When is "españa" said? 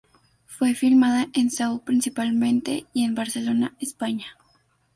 3.79-4.35